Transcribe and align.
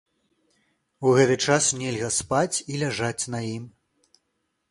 У 1.09 1.13
гэты 1.17 1.35
час 1.45 1.67
нельга 1.81 2.09
спаць 2.17 2.57
і 2.71 2.81
ляжаць 2.85 3.29
на 3.35 3.39
ім. 3.55 3.69